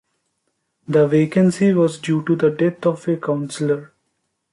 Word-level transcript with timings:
The 0.87 1.07
vacancy 1.07 1.73
was 1.73 1.99
due 1.99 2.23
to 2.23 2.35
the 2.35 2.49
death 2.49 2.87
of 2.87 3.07
a 3.07 3.17
councillor. 3.17 3.93